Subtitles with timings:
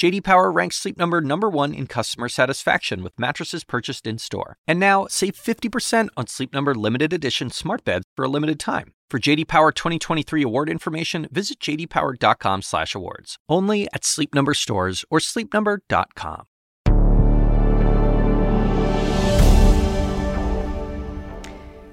[0.00, 4.56] JD Power ranks Sleep Number number 1 in customer satisfaction with mattresses purchased in-store.
[4.66, 8.94] And now, save 50% on Sleep Number limited edition smart beds for a limited time.
[9.10, 13.36] For JD Power 2023 award information, visit jdpower.com/awards.
[13.46, 16.44] Only at Sleep Number stores or sleepnumber.com.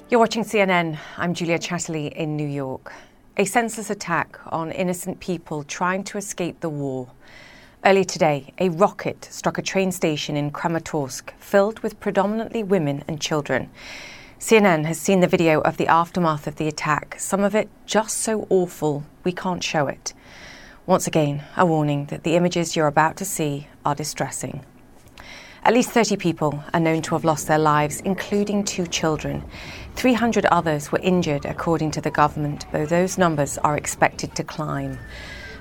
[0.09, 0.97] You're watching CNN.
[1.17, 2.93] I'm Julia Chatterley in New York.
[3.35, 7.09] A senseless attack on innocent people trying to escape the war.
[7.85, 13.21] Earlier today, a rocket struck a train station in Kramatorsk filled with predominantly women and
[13.21, 13.69] children.
[14.39, 18.17] CNN has seen the video of the aftermath of the attack, some of it just
[18.17, 20.13] so awful we can't show it.
[20.87, 24.65] Once again, a warning that the images you're about to see are distressing.
[25.63, 29.43] At least 30 people are known to have lost their lives, including two children.
[29.95, 34.97] 300 others were injured, according to the government, though those numbers are expected to climb.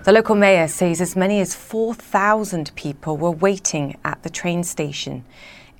[0.06, 5.24] The local mayor says as many as 4,000 people were waiting at the train station.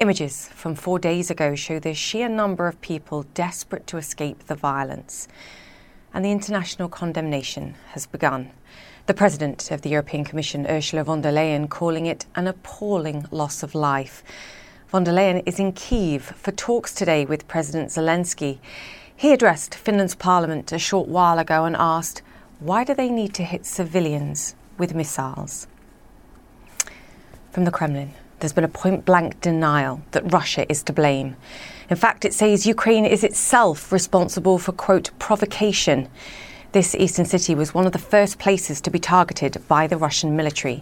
[0.01, 4.57] Images from four days ago show the sheer number of people desperate to escape the
[4.57, 5.29] violence.
[6.13, 8.51] And the international condemnation has begun.
[9.07, 13.63] The president of the European Commission, Ursula von der Leyen, calling it an appalling loss
[13.63, 14.25] of life.
[14.89, 18.59] Von der Leyen is in Kiev for talks today with President Zelensky.
[19.15, 22.23] He addressed Finland's parliament a short while ago and asked,
[22.59, 25.67] why do they need to hit civilians with missiles?
[27.51, 31.37] From the Kremlin, there's been a point blank denial that Russia is to blame.
[31.91, 36.09] In fact, it says Ukraine is itself responsible for, quote, provocation.
[36.73, 40.35] This eastern city was one of the first places to be targeted by the Russian
[40.35, 40.81] military.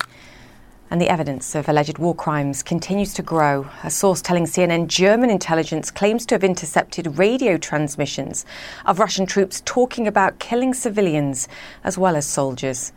[0.91, 3.69] And the evidence of alleged war crimes continues to grow.
[3.83, 8.45] A source telling CNN German intelligence claims to have intercepted radio transmissions
[8.85, 11.49] of Russian troops talking about killing civilians
[11.83, 12.93] as well as soldiers.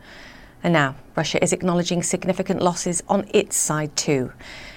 [0.62, 4.32] And now, Russia is acknowledging significant losses on its side too.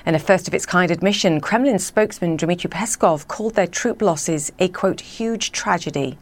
[0.05, 4.51] In a first of its kind admission, Kremlin spokesman Dmitry Peskov called their troop losses
[4.59, 6.17] a quote, huge tragedy.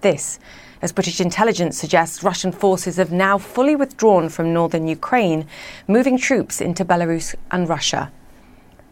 [0.00, 0.38] This
[0.82, 5.46] as British intelligence suggests Russian forces have now fully withdrawn from northern Ukraine,
[5.86, 8.10] moving troops into Belarus and Russia.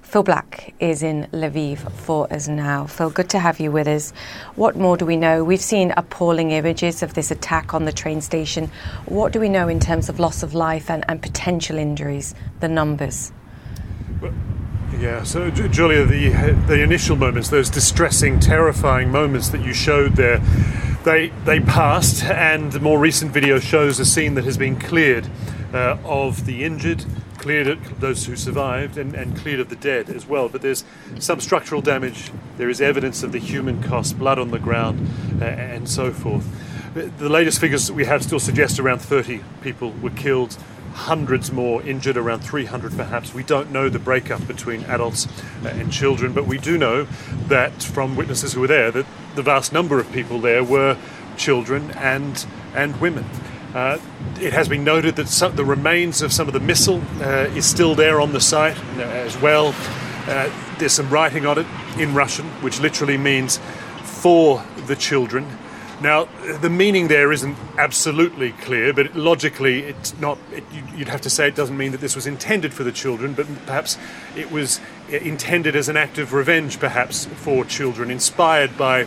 [0.03, 2.87] Phil Black is in Lviv for us now.
[2.87, 4.13] Phil, good to have you with us.
[4.57, 5.45] What more do we know?
[5.45, 8.73] We've seen appalling images of this attack on the train station.
[9.07, 12.69] What do we know in terms of loss of life and, and potential injuries, the
[12.69, 13.31] numbers?
[14.99, 16.31] Yeah, so Julia, the
[16.67, 20.39] the initial moments, those distressing, terrifying moments that you showed there,
[21.05, 25.29] they they passed, and more recent video shows a scene that has been cleared
[25.73, 27.05] uh, of the injured,
[27.39, 30.49] cleared of those who survived, and, and cleared of the dead as well.
[30.49, 30.85] But there's
[31.19, 32.31] some structural damage.
[32.59, 35.09] There is evidence of the human cost, blood on the ground,
[35.41, 36.47] uh, and so forth.
[36.95, 40.57] The latest figures we have still suggest around 30 people were killed
[40.93, 43.33] hundreds more injured, around 300 perhaps.
[43.33, 45.27] We don't know the breakup between adults
[45.65, 47.05] uh, and children, but we do know
[47.49, 50.97] that from witnesses who were there that the vast number of people there were
[51.37, 53.25] children and and women.
[53.75, 53.99] Uh,
[54.41, 57.65] it has been noted that some, the remains of some of the missile uh, is
[57.65, 59.75] still there on the site uh, as well.
[60.27, 63.61] Uh, there's some writing on it in Russian, which literally means
[64.03, 65.47] for the children.
[66.01, 66.29] Now,
[66.61, 70.39] the meaning there isn't absolutely clear, but logically, it's not.
[70.51, 70.65] It,
[70.97, 73.47] you'd have to say it doesn't mean that this was intended for the children, but
[73.67, 73.99] perhaps
[74.35, 79.07] it was intended as an act of revenge, perhaps for children, inspired by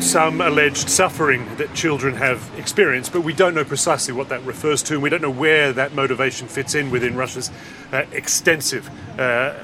[0.00, 4.82] some alleged suffering that children have experienced, but we don't know precisely what that refers
[4.82, 7.50] to, and we don't know where that motivation fits in within Russia's
[7.92, 8.88] uh, extensive
[9.18, 9.58] uh, uh,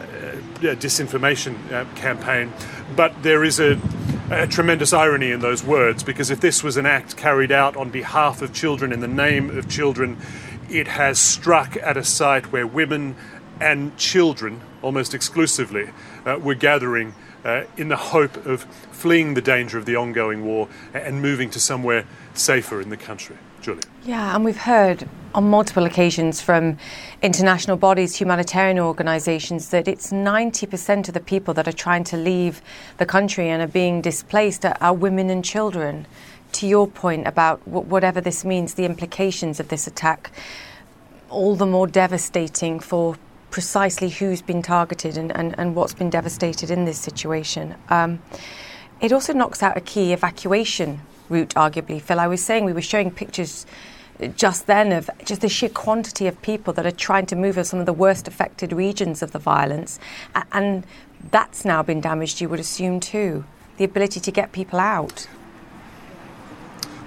[0.60, 2.52] disinformation uh, campaign.
[2.94, 3.80] But there is a
[4.30, 7.88] a tremendous irony in those words because if this was an act carried out on
[7.88, 10.18] behalf of children in the name of children,
[10.68, 13.16] it has struck at a site where women
[13.58, 15.88] and children, almost exclusively,
[16.26, 17.14] uh, were gathering
[17.48, 18.62] uh, in the hope of
[18.92, 22.04] fleeing the danger of the ongoing war and moving to somewhere
[22.34, 23.36] safer in the country.
[23.62, 23.80] Julie.
[24.04, 26.78] Yeah, and we've heard on multiple occasions from
[27.22, 32.62] international bodies, humanitarian organisations, that it's 90% of the people that are trying to leave
[32.98, 36.06] the country and are being displaced are, are women and children.
[36.52, 40.30] To your point about whatever this means, the implications of this attack,
[41.30, 43.16] all the more devastating for
[43.50, 47.74] precisely who's been targeted and, and, and what's been devastated in this situation.
[47.88, 48.20] Um,
[49.00, 52.00] it also knocks out a key evacuation route, arguably.
[52.00, 53.66] Phil, I was saying we were showing pictures
[54.36, 57.66] just then of just the sheer quantity of people that are trying to move of
[57.66, 60.00] some of the worst affected regions of the violence.
[60.52, 60.84] And
[61.30, 63.44] that's now been damaged, you would assume, too.
[63.76, 65.28] The ability to get people out.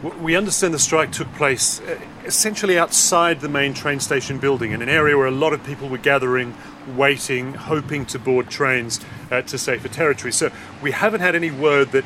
[0.01, 4.81] We understand the strike took place uh, essentially outside the main train station building in
[4.81, 6.56] an area where a lot of people were gathering,
[6.95, 9.00] waiting, hoping to board trains
[9.30, 10.31] uh, to safer territory.
[10.31, 10.51] So
[10.81, 12.03] we haven't had any word that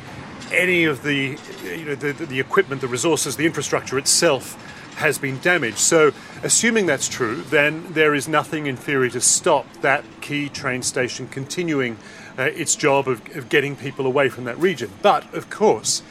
[0.52, 4.62] any of the, you know, the, the equipment, the resources, the infrastructure itself
[4.96, 5.78] has been damaged.
[5.78, 10.82] So, assuming that's true, then there is nothing in theory to stop that key train
[10.82, 11.98] station continuing
[12.38, 14.90] uh, its job of, of getting people away from that region.
[15.02, 16.02] But, of course,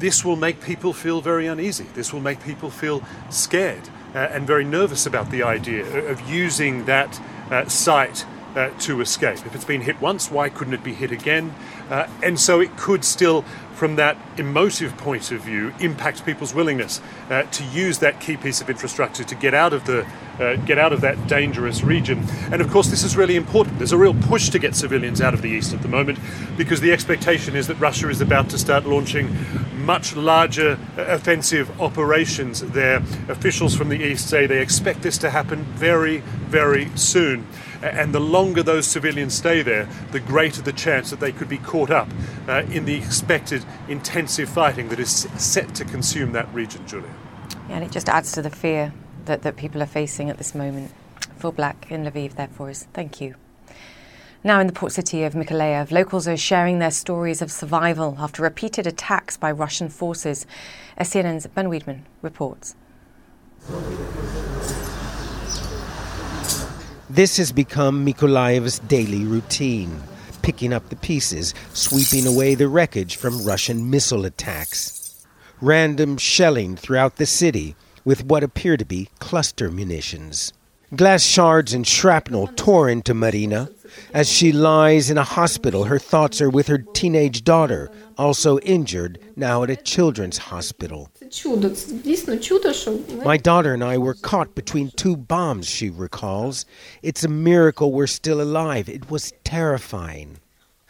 [0.00, 1.86] this will make people feel very uneasy.
[1.94, 6.86] This will make people feel scared uh, and very nervous about the idea of using
[6.86, 7.20] that
[7.50, 8.24] uh, site
[8.56, 9.46] uh, to escape.
[9.46, 11.54] If it's been hit once, why couldn't it be hit again?
[11.88, 13.42] Uh, and so it could still,
[13.74, 18.60] from that emotive point of view, impact people's willingness uh, to use that key piece
[18.60, 20.06] of infrastructure to get out of the
[20.40, 22.24] uh, get out of that dangerous region.
[22.50, 23.78] And of course, this is really important.
[23.78, 26.18] There's a real push to get civilians out of the east at the moment
[26.56, 29.28] because the expectation is that Russia is about to start launching
[29.80, 32.98] much larger uh, offensive operations there.
[33.28, 36.18] Officials from the east say they expect this to happen very,
[36.48, 37.46] very soon.
[37.82, 41.58] And the longer those civilians stay there, the greater the chance that they could be
[41.58, 42.08] caught up
[42.46, 47.14] uh, in the expected intensive fighting that is set to consume that region, Julia.
[47.68, 48.92] Yeah, and it just adds to the fear
[49.24, 50.92] that, that people are facing at this moment.
[51.38, 53.34] Phil Black in Lviv, therefore, is thank you.
[54.42, 58.42] Now, in the port city of Mykolaiv, locals are sharing their stories of survival after
[58.42, 60.46] repeated attacks by Russian forces.
[60.98, 62.74] SCNN's Ben Wedeman reports.
[67.10, 70.02] This has become Mykolaiv's daily routine,
[70.40, 75.26] picking up the pieces, sweeping away the wreckage from Russian missile attacks.
[75.60, 77.76] Random shelling throughout the city
[78.06, 80.54] with what appear to be cluster munitions.
[80.96, 83.68] Glass shards and shrapnel tore into Marina.
[84.12, 89.18] As she lies in a hospital, her thoughts are with her teenage daughter, also injured,
[89.36, 91.10] now at a children's hospital.
[93.24, 96.66] My daughter and I were caught between two bombs, she recalls.
[97.02, 98.88] It's a miracle we're still alive.
[98.88, 100.38] It was terrifying.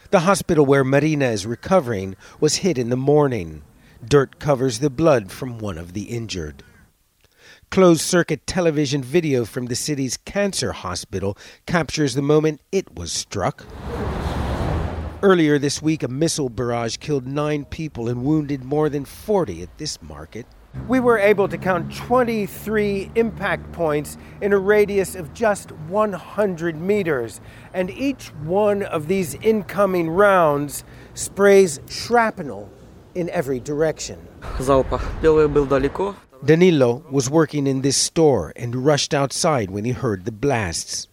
[0.09, 3.61] The hospital where Marina is recovering was hit in the morning.
[4.05, 6.63] Dirt covers the blood from one of the injured.
[7.71, 13.65] Closed circuit television video from the city's cancer hospital captures the moment it was struck.
[15.23, 19.77] Earlier this week, a missile barrage killed nine people and wounded more than 40 at
[19.77, 20.45] this market.
[20.89, 27.39] We were able to count 23 impact points in a radius of just 100 meters,
[27.73, 30.83] and each one of these incoming rounds
[31.13, 32.69] sprays shrapnel
[33.15, 34.19] in every direction.
[36.43, 41.07] Danilo was working in this store and rushed outside when he heard the blasts.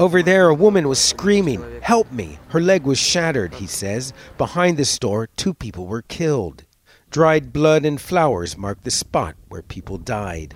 [0.00, 2.40] Over there, a woman was screaming, Help me!
[2.48, 4.12] Her leg was shattered, he says.
[4.36, 6.64] Behind the store, two people were killed.
[7.10, 10.52] Dried blood and flowers marked the spot where people died.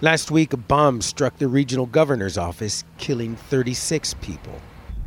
[0.00, 4.60] Last week, a bomb struck the regional governor's office, killing 36 people.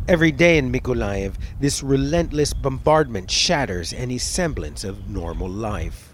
[0.07, 6.10] Every day in Mykolaiv, this relentless bombardment shatters any semblance of normal life.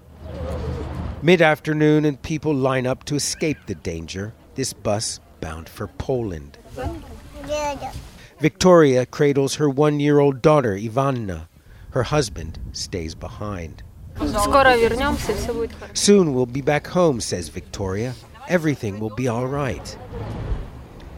[1.21, 4.33] Mid afternoon, and people line up to escape the danger.
[4.55, 6.57] This bus bound for Poland.
[8.39, 11.49] Victoria cradles her one year old daughter, Ivanna.
[11.91, 13.81] Her husband stays behind.
[15.93, 18.13] Soon we'll be back home, says Victoria.
[18.47, 19.97] Everything will be all right.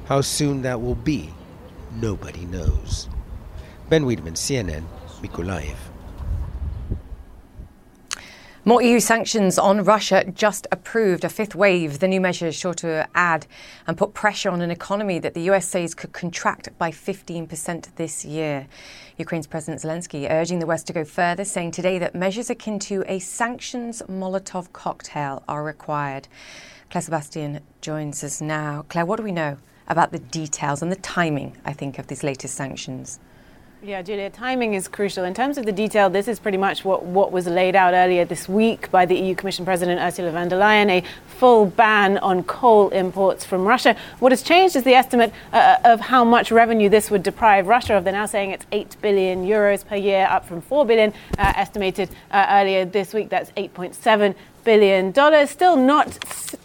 [0.05, 1.29] How soon that will be,
[1.95, 3.09] nobody knows.
[3.89, 4.83] Ben Wedeman, CNN,
[5.21, 5.75] Mykolaiv.
[8.69, 11.97] More EU sanctions on Russia just approved a fifth wave.
[11.97, 13.47] The new measure is sure to add
[13.87, 18.23] and put pressure on an economy that the US says could contract by 15% this
[18.23, 18.67] year.
[19.17, 23.03] Ukraine's President Zelensky urging the West to go further, saying today that measures akin to
[23.07, 26.27] a sanctions Molotov cocktail are required.
[26.91, 28.85] Claire Sebastian joins us now.
[28.87, 29.57] Claire, what do we know
[29.87, 33.19] about the details and the timing, I think, of these latest sanctions?
[33.81, 35.23] Yeah, Julia, timing is crucial.
[35.23, 38.25] In terms of the detail, this is pretty much what, what was laid out earlier
[38.25, 41.03] this week by the EU Commission President Ursula von der Leyen a
[41.37, 43.95] full ban on coal imports from Russia.
[44.19, 47.93] What has changed is the estimate uh, of how much revenue this would deprive Russia
[47.93, 48.03] of.
[48.03, 52.09] They're now saying it's 8 billion euros per year, up from 4 billion uh, estimated
[52.31, 53.29] uh, earlier this week.
[53.29, 55.49] That's 8.7 billion dollars.
[55.49, 56.17] Still not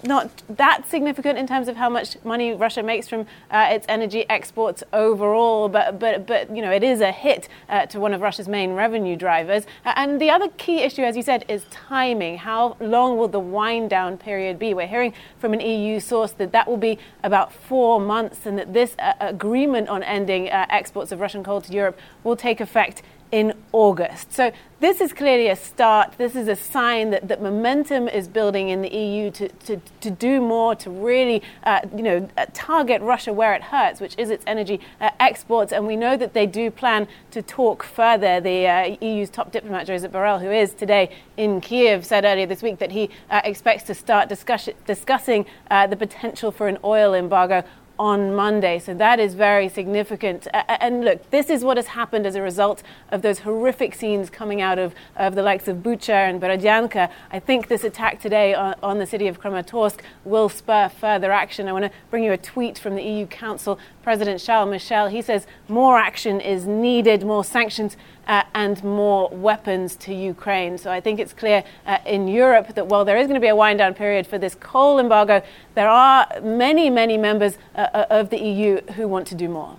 [0.02, 4.28] not that significant in terms of how much money Russia makes from uh, its energy
[4.28, 8.20] exports overall, but but but you know it is a hit uh, to one of
[8.20, 9.64] Russia's main revenue drivers.
[9.84, 12.38] Uh, and the other key issue, as you said, is timing.
[12.38, 14.74] How long will the wind down period be?
[14.74, 18.72] We're hearing from an EU source that that will be about four months, and that
[18.72, 23.02] this uh, agreement on ending uh, exports of Russian coal to Europe will take effect
[23.34, 24.32] in August.
[24.32, 26.14] So this is clearly a start.
[26.18, 30.10] This is a sign that, that momentum is building in the EU to, to, to
[30.12, 34.30] do more, to really, uh, you know, uh, target Russia where it hurts, which is
[34.30, 35.72] its energy uh, exports.
[35.72, 38.40] And we know that they do plan to talk further.
[38.40, 42.62] The uh, EU's top diplomat, Josep Borrell, who is today in Kiev, said earlier this
[42.62, 47.14] week that he uh, expects to start discuss- discussing uh, the potential for an oil
[47.14, 47.64] embargo
[47.98, 48.78] on Monday.
[48.78, 50.48] So that is very significant.
[50.52, 54.60] And look, this is what has happened as a result of those horrific scenes coming
[54.60, 57.10] out of, of the likes of Bucha and Borodyanka.
[57.30, 61.68] I think this attack today on, on the city of Kramatorsk will spur further action.
[61.68, 65.08] I want to bring you a tweet from the EU Council President Charles Michel.
[65.08, 70.78] He says more action is needed, more sanctions uh, and more weapons to Ukraine.
[70.78, 73.48] So I think it's clear uh, in Europe that while there is going to be
[73.48, 75.42] a wind down period for this coal embargo,
[75.74, 79.76] there are many, many members uh, uh of the EU who want to do more.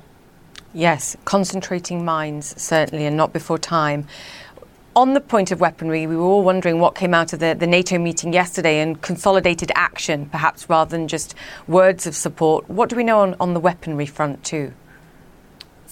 [0.73, 4.07] Yes, concentrating minds, certainly, and not before time.
[4.93, 7.67] On the point of weaponry, we were all wondering what came out of the, the
[7.67, 11.33] NATO meeting yesterday and consolidated action, perhaps rather than just
[11.67, 12.69] words of support.
[12.69, 14.73] What do we know on, on the weaponry front, too?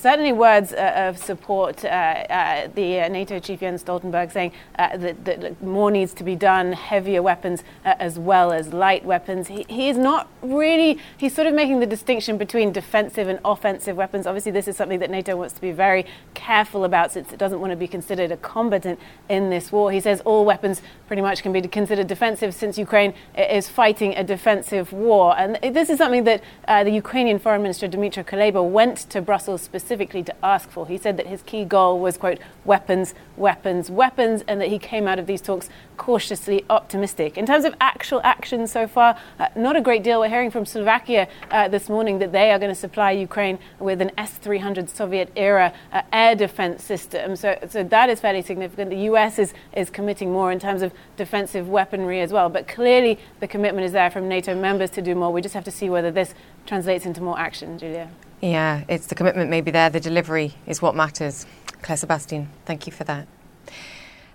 [0.03, 1.86] Certainly words uh, of support.
[1.86, 6.25] Uh, uh, the uh, NATO chief Jens Stoltenberg saying uh, that, that, more needs to
[6.25, 9.48] be done, heavier weapons uh, as well as light weapons.
[9.48, 14.27] He, is not really, he's sort of making the distinction between defensive and offensive weapons.
[14.27, 17.62] Obviously, this is something that NATO wants to be very careful about since it doesn't
[17.62, 19.89] want to be considered a combatant in this war.
[19.89, 24.24] He says all weapons pretty much can be considered defensive since Ukraine is fighting a
[24.24, 25.38] defensive war.
[25.38, 29.93] And this is something that the Ukrainian Foreign Minister Dmytro Kuleba went to Brussels specifically
[29.94, 30.88] specifically to ask for.
[30.88, 35.08] He said that his key goal was, quote, weapons, weapons, weapons, and that he came
[35.08, 37.38] out of these talks cautiously optimistic.
[37.38, 40.20] In terms of actual action so far, uh, not a great deal.
[40.20, 44.02] We're hearing from Slovakia uh, this morning that they are going to supply Ukraine with
[44.02, 47.36] an S 300 Soviet era uh, air defense system.
[47.36, 48.90] So, so that is fairly significant.
[48.90, 52.50] The US is, is committing more in terms of defensive weaponry as well.
[52.50, 55.32] But clearly, the commitment is there from NATO members to do more.
[55.32, 56.34] We just have to see whether this
[56.66, 58.10] translates into more action, Julia.
[58.44, 61.46] Yeah, it's the commitment maybe there, the delivery is what matters.
[61.82, 63.26] Claire Sebastian, thank you for that.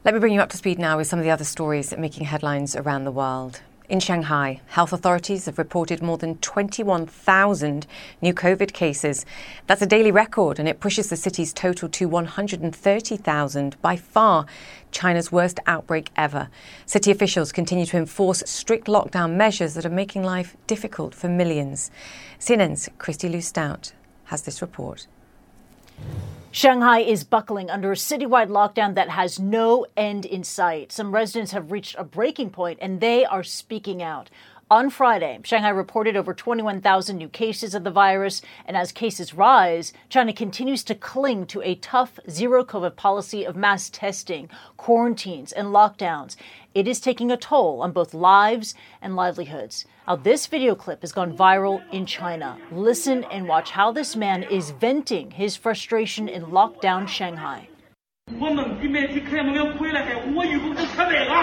[0.02, 2.24] Let me bring you up to speed now with some of the other stories making
[2.24, 3.60] headlines around the world.
[3.90, 7.86] In Shanghai, health authorities have reported more than 21,000
[8.22, 9.26] new COVID cases.
[9.66, 14.46] That's a daily record, and it pushes the city's total to 130,000, by far
[14.90, 16.48] China's worst outbreak ever.
[16.86, 21.90] City officials continue to enforce strict lockdown measures that are making life difficult for millions.
[22.40, 23.92] CNN's Kristie Lu Stout
[24.28, 25.06] has this report.
[26.50, 30.92] Shanghai is buckling under a citywide lockdown that has no end in sight.
[30.92, 34.30] Some residents have reached a breaking point and they are speaking out.
[34.70, 39.94] On Friday, Shanghai reported over 21,000 new cases of the virus, and as cases rise,
[40.10, 45.68] China continues to cling to a tough zero COVID policy of mass testing, quarantines, and
[45.68, 46.36] lockdowns.
[46.74, 49.86] It is taking a toll on both lives and livelihoods.
[50.07, 52.57] Now, this video clip has gone viral in China.
[52.71, 57.67] Listen and watch how this man is venting his frustration in lockdown Shanghai.
[58.39, 61.33] 我们地面去开门要回来，我一共就七百个，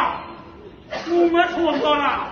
[1.09, 2.31] 我没错过了。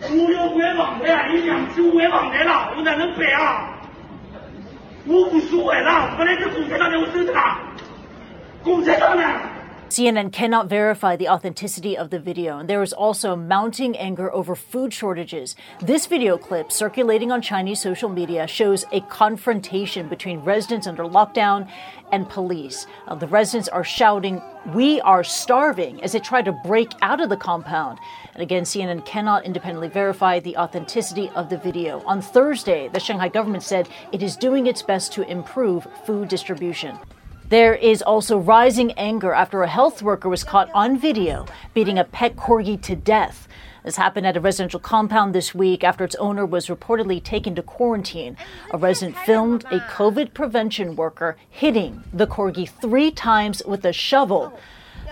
[0.00, 3.74] 我要外房的呀，你两千外房的了，我哪能背啊？
[5.06, 7.58] 我无所谓了，本来是共产党的，我守着他，
[8.62, 9.22] 共产党呢
[9.93, 14.55] ？CNN cannot verify the authenticity of the video, and there is also mounting anger over
[14.55, 15.55] food shortages.
[15.81, 21.69] This video clip circulating on Chinese social media shows a confrontation between residents under lockdown
[22.11, 22.87] and police.
[23.07, 24.41] Uh, the residents are shouting,
[24.73, 27.99] We are starving, as they try to break out of the compound.
[28.33, 32.01] And again, CNN cannot independently verify the authenticity of the video.
[32.07, 36.97] On Thursday, the Shanghai government said it is doing its best to improve food distribution.
[37.49, 42.03] There is also rising anger after a health worker was caught on video beating a
[42.03, 43.47] pet corgi to death.
[43.83, 47.61] This happened at a residential compound this week after its owner was reportedly taken to
[47.61, 48.37] quarantine.
[48.71, 54.57] A resident filmed a COVID prevention worker hitting the corgi three times with a shovel.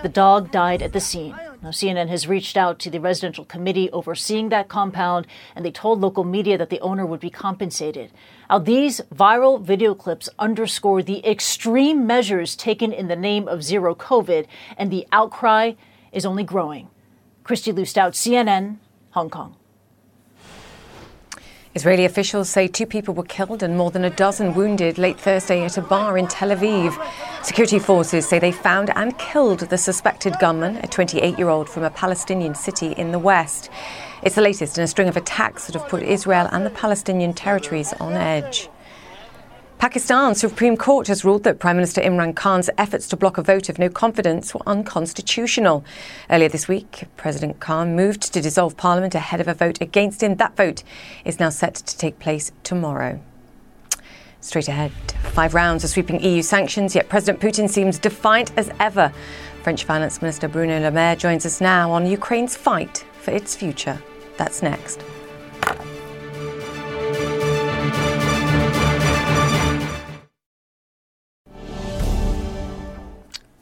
[0.02, 1.36] The dog died at the scene.
[1.64, 6.02] Now, CNN has reached out to the residential committee overseeing that compound, and they told
[6.02, 8.12] local media that the owner would be compensated.
[8.50, 13.94] Now, these viral video clips underscore the extreme measures taken in the name of zero
[13.94, 15.74] COVID, and the outcry
[16.12, 16.90] is only growing.
[17.44, 18.78] Kristie Lu Stout, CNN,
[19.12, 19.56] Hong Kong.
[21.74, 25.64] Israeli officials say two people were killed and more than a dozen wounded late Thursday
[25.64, 26.92] at a bar in Tel Aviv.
[27.46, 31.84] Security forces say they found and killed the suspected gunman, a 28 year old from
[31.84, 33.70] a Palestinian city in the west.
[34.22, 37.34] It's the latest in a string of attacks that have put Israel and the Palestinian
[37.34, 38.68] territories on edge.
[39.82, 43.68] Pakistan's Supreme Court has ruled that Prime Minister Imran Khan's efforts to block a vote
[43.68, 45.84] of no confidence were unconstitutional.
[46.30, 50.36] Earlier this week, President Khan moved to dissolve parliament ahead of a vote against him.
[50.36, 50.84] That vote
[51.26, 53.20] is now set to take place tomorrow.
[54.40, 54.92] Straight ahead,
[55.34, 59.12] five rounds of sweeping EU sanctions, yet President Putin seems defiant as ever.
[59.64, 64.00] French Finance Minister Bruno Le Maire joins us now on Ukraine's fight for its future.
[64.38, 65.04] That's next.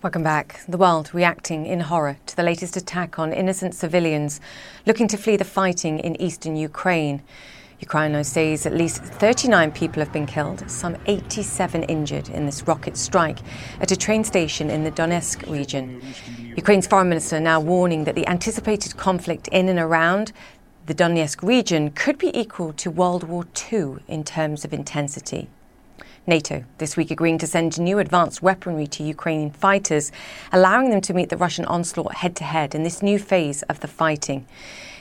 [0.02, 0.62] Welcome back.
[0.66, 4.40] The world reacting in horror to the latest attack on innocent civilians
[4.86, 7.22] looking to flee the fighting in eastern Ukraine.
[7.82, 12.96] Ukraine says at least 39 people have been killed, some 87 injured in this rocket
[12.96, 13.40] strike
[13.82, 16.02] at a train station in the Donetsk region.
[16.56, 20.32] Ukraine's foreign minister now warning that the anticipated conflict in and around
[20.86, 25.50] the Donetsk region could be equal to World War II in terms of intensity.
[26.28, 30.12] NATO this week agreeing to send new advanced weaponry to Ukrainian fighters,
[30.52, 33.80] allowing them to meet the Russian onslaught head to head in this new phase of
[33.80, 34.46] the fighting.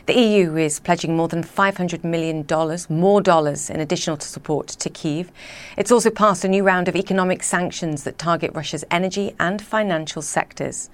[0.06, 2.46] The EU is pledging more than $500 million,
[2.88, 5.30] more dollars in additional support to Kiev.
[5.76, 10.22] It's also passed a new round of economic sanctions that target Russia's energy and financial
[10.22, 10.88] sectors.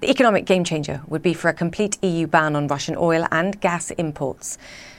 [0.00, 3.60] The economic game changer would be for a complete EU ban on Russian oil and
[3.60, 4.56] gas imports.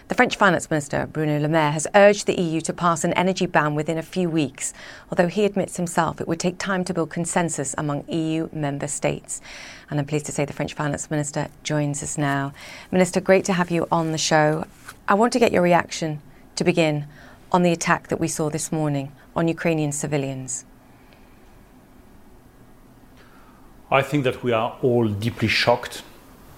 [0.08, 3.48] The French Finance Minister, Bruno Le Maire, has urged the EU to pass an energy
[3.48, 4.72] ban within a few weeks,
[5.10, 9.42] although he admits himself it would take time to build consensus among EU member states.
[9.90, 12.54] And I'm pleased to say the French Finance Minister joins us now.
[12.92, 14.66] Minister, great to have you on the show.
[15.08, 16.22] I want to get your reaction
[16.56, 17.08] to begin
[17.52, 20.66] on the attack that we saw this morning on Ukrainian civilians.
[23.90, 26.04] I think that we are all deeply shocked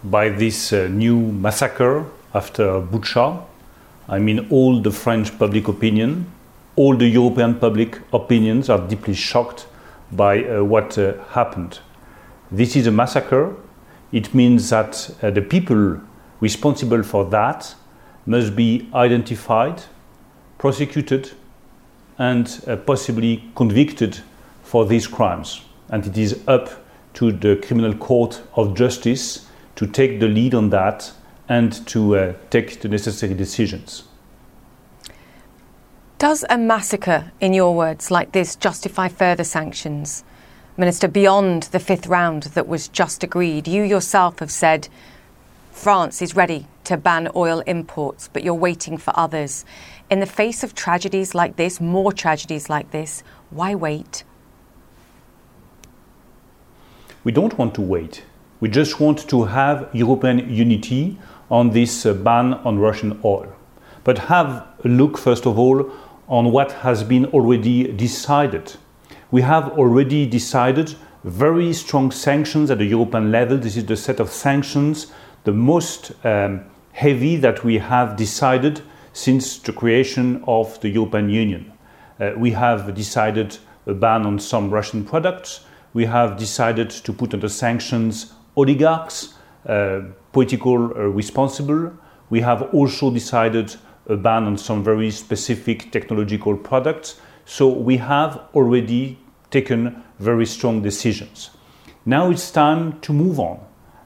[0.04, 3.44] by this uh, new massacre after Bucha.
[4.08, 6.32] I mean, all the French public opinion,
[6.76, 9.68] all the European public opinions are deeply shocked
[10.12, 11.80] by uh, what uh, happened.
[12.52, 13.56] This is a massacre.
[14.12, 16.00] It means that uh, the people
[16.40, 17.76] responsible for that
[18.26, 19.84] must be identified,
[20.58, 21.32] prosecuted,
[22.20, 24.20] and uh, possibly convicted
[24.64, 25.62] for these crimes.
[25.90, 26.70] And it is up
[27.16, 31.12] to the Criminal Court of Justice to take the lead on that
[31.50, 34.04] and to uh, take the necessary decisions.
[36.18, 40.24] Does a massacre, in your words, like this justify further sanctions?
[40.76, 44.90] Minister, beyond the fifth round that was just agreed, you yourself have said
[45.72, 49.64] France is ready to ban oil imports, but you're waiting for others.
[50.10, 54.24] In the face of tragedies like this, more tragedies like this, why wait?
[57.24, 58.24] We don't want to wait.
[58.60, 63.54] We just want to have European unity on this uh, ban on Russian oil.
[64.04, 65.92] But have a look, first of all,
[66.28, 68.74] on what has been already decided.
[69.32, 73.58] We have already decided very strong sanctions at the European level.
[73.58, 75.08] This is the set of sanctions,
[75.44, 78.82] the most um, heavy that we have decided
[79.14, 81.72] since the creation of the European Union.
[82.20, 85.62] Uh, we have decided a ban on some Russian products.
[85.94, 89.34] We have decided to put under sanctions oligarchs,
[89.66, 90.02] uh,
[90.38, 91.92] political uh, responsible.
[92.30, 97.20] We have also decided a ban on some very specific technological products.
[97.46, 99.18] So we have already
[99.50, 101.50] taken very strong decisions.
[102.06, 103.58] Now it's time to move on.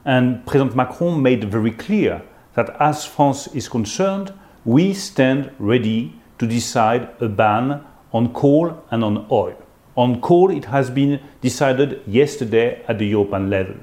[0.06, 2.22] And President Macron made very clear
[2.54, 4.32] that as France is concerned,
[4.64, 9.56] we stand ready to decide a ban on coal and on oil.
[9.98, 13.76] On coal, it has been decided yesterday at the European level.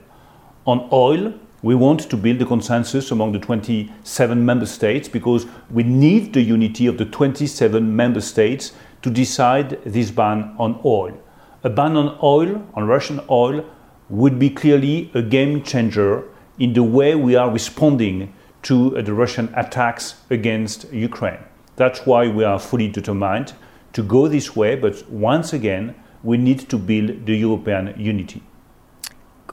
[0.66, 5.84] On oil, we want to build a consensus among the 27 member states because we
[5.84, 11.18] need the unity of the 27 member states to decide this ban on oil.
[11.64, 13.66] A ban on oil, on Russian oil,
[14.10, 16.24] would be clearly a game changer
[16.58, 21.40] in the way we are responding to uh, the Russian attacks against Ukraine.
[21.76, 23.54] That's why we are fully determined
[23.94, 28.42] to go this way, but once again, we need to build the European unity.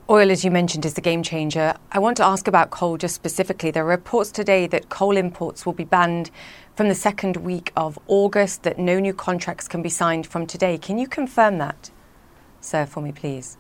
[0.09, 1.75] Oil, as you mentioned, is the game changer.
[1.91, 3.73] I want to ask about coal just specifically.
[3.73, 6.31] There are reports today that coal imports will be banned
[6.77, 10.79] from the second week of August, that no new contracts can be signed from today.
[10.79, 11.91] Can you confirm that,
[12.61, 13.59] sir, for me, please?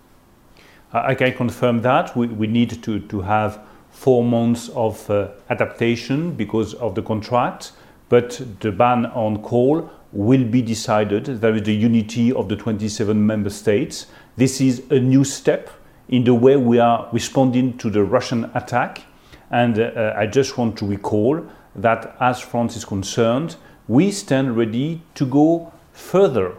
[0.92, 2.16] I can confirm that.
[2.16, 3.58] We, we need to, to have
[3.90, 7.72] four months of uh, adaptation because of the contract,
[8.08, 11.24] but the ban on coal will be decided.
[11.24, 14.06] There is the unity of the 27 member states.
[14.36, 15.70] This is a new step
[16.08, 19.02] in the way we are responding to the Russian attack.
[19.50, 23.56] And uh, I just want to recall that as France is concerned,
[23.88, 26.54] we stand ready to go further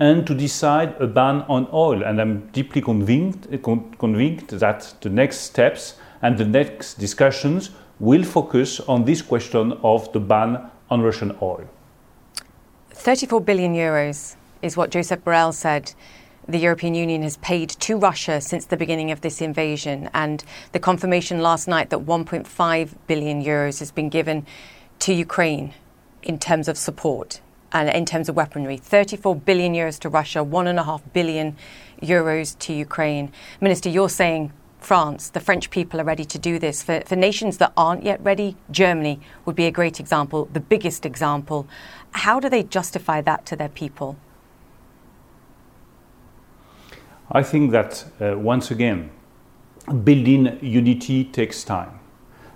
[0.00, 2.02] and to decide a ban on oil.
[2.02, 3.48] And I'm deeply convinced,
[3.98, 10.12] convinced that the next steps and the next discussions will focus on this question of
[10.12, 11.68] the ban on Russian oil.
[12.90, 15.94] 34 billion euros is what Josep Borrell said
[16.48, 20.80] the European Union has paid to Russia since the beginning of this invasion, and the
[20.80, 24.46] confirmation last night that 1.5 billion euros has been given
[25.00, 25.74] to Ukraine
[26.22, 27.40] in terms of support
[27.72, 31.56] and in terms of weaponry 34 billion euros to Russia, 1.5 billion
[32.00, 33.32] euros to Ukraine.
[33.60, 36.82] Minister, you're saying France, the French people are ready to do this.
[36.82, 41.04] For, for nations that aren't yet ready, Germany would be a great example, the biggest
[41.04, 41.66] example.
[42.12, 44.16] How do they justify that to their people?
[47.34, 49.10] I think that uh, once again,
[50.04, 51.98] building unity takes time.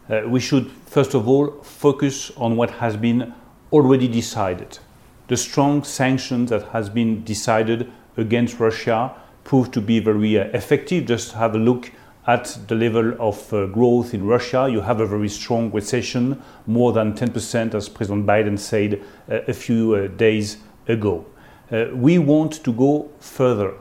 [0.08, 3.34] Uh, we should, first of all, focus on what has been
[3.72, 4.78] already decided.
[5.26, 11.06] The strong sanctions that has been decided against Russia proved to be very uh, effective.
[11.06, 11.90] Just have a look
[12.28, 14.68] at the level of uh, growth in Russia.
[14.70, 19.52] You have a very strong recession, more than 10%, as President Biden said uh, a
[19.52, 21.26] few uh, days ago.
[21.72, 23.74] Uh, we want to go further.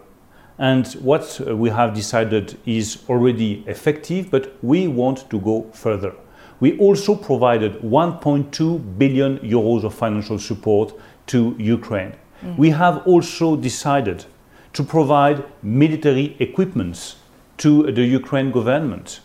[0.59, 6.15] And what we have decided is already effective, but we want to go further.
[6.59, 10.93] We also provided 1.2 billion euros of financial support
[11.27, 12.13] to Ukraine.
[12.43, 12.57] Mm.
[12.57, 14.25] We have also decided
[14.73, 17.17] to provide military equipments
[17.57, 19.19] to the Ukraine government.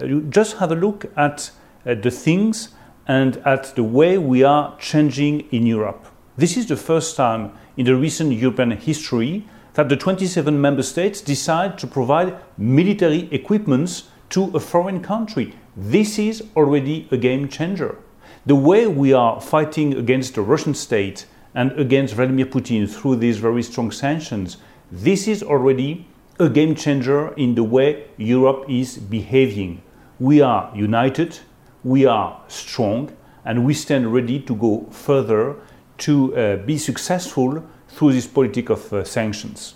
[0.00, 1.50] Uh, you just have a look at
[1.84, 2.70] the things
[3.06, 6.06] and at the way we are changing in Europe.
[6.36, 11.20] This is the first time in the recent European history that the 27 member states
[11.20, 15.54] decide to provide military equipments to a foreign country.
[15.76, 17.98] This is already a game changer.
[18.46, 23.38] The way we are fighting against the Russian state and against Vladimir Putin through these
[23.38, 24.56] very strong sanctions,
[24.90, 26.06] this is already
[26.38, 29.82] a game changer in the way Europe is behaving.
[30.18, 31.38] We are united,
[31.84, 35.56] we are strong, and we stand ready to go further
[35.98, 39.74] to uh, be successful through this politic of uh, sanctions.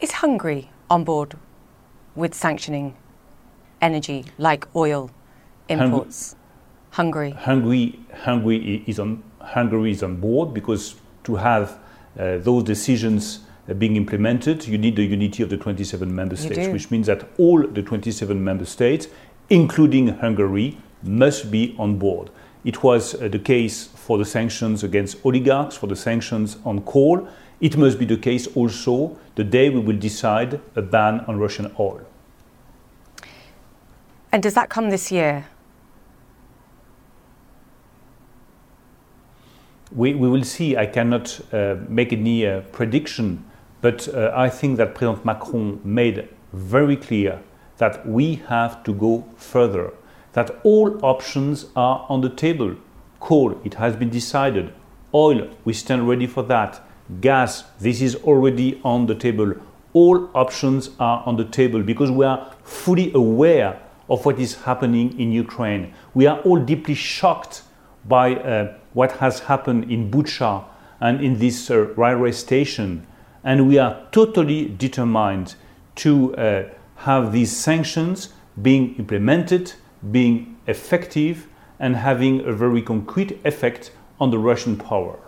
[0.00, 1.36] Is Hungary on board
[2.14, 2.94] with sanctioning
[3.80, 5.10] energy like oil
[5.68, 6.32] imports?
[6.32, 6.38] Hung-
[6.92, 7.30] Hungary.
[7.30, 11.78] Hungary, Hungary is on Hungary is on board because to have
[12.18, 16.68] uh, those decisions uh, being implemented, you need the unity of the 27 member states,
[16.68, 19.08] which means that all the 27 member states,
[19.48, 22.30] including Hungary, must be on board.
[22.64, 27.26] It was uh, the case for the sanctions against oligarchs, for the sanctions on coal.
[27.62, 31.74] It must be the case also the day we will decide a ban on Russian
[31.80, 32.02] oil.
[34.30, 35.46] And does that come this year?
[39.92, 40.76] We, we will see.
[40.76, 43.42] I cannot uh, make any uh, prediction,
[43.80, 47.40] but uh, I think that President Macron made very clear
[47.78, 49.94] that we have to go further
[50.34, 52.76] that all options are on the table.
[53.22, 54.74] Coal, it has been decided.
[55.14, 56.84] Oil, we stand ready for that.
[57.20, 59.54] Gas, this is already on the table.
[59.92, 63.80] All options are on the table because we are fully aware
[64.10, 65.94] of what is happening in Ukraine.
[66.14, 67.62] We are all deeply shocked
[68.04, 70.64] by uh, what has happened in Bucha
[71.00, 73.06] and in this uh, railway station.
[73.44, 75.54] And we are totally determined
[76.02, 76.64] to uh,
[76.96, 78.30] have these sanctions
[78.60, 79.74] being implemented
[80.10, 81.46] being effective
[81.82, 83.90] and having a very concrete effect
[84.20, 85.18] on the Russian power.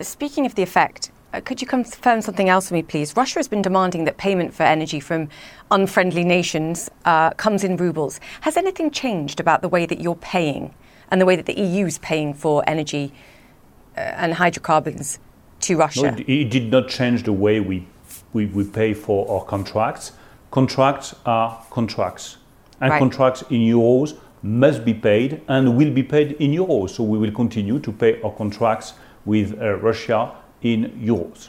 [0.00, 3.16] Speaking of the effect, uh, could you confirm something else for me, please?
[3.16, 5.28] Russia has been demanding that payment for energy from
[5.70, 8.20] unfriendly nations uh, comes in rubles.
[8.42, 10.74] Has anything changed about the way that you're paying
[11.10, 13.12] and the way that the EU is paying for energy
[13.96, 15.18] uh, and hydrocarbons
[15.62, 16.12] to Russia?
[16.12, 17.88] No, it did not change the way we,
[18.32, 20.12] we, we pay for our contracts.
[20.52, 22.36] Contracts are contracts
[22.80, 22.98] and right.
[23.00, 26.90] contracts in euros must be paid and will be paid in euros.
[26.90, 31.48] So we will continue to pay our contracts with uh, Russia in euros.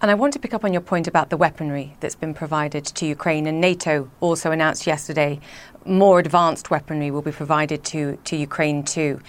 [0.00, 2.84] And I want to pick up on your point about the weaponry that's been provided
[2.84, 3.46] to Ukraine.
[3.46, 5.40] And NATO also announced yesterday
[5.86, 9.20] more advanced weaponry will be provided to, to Ukraine too.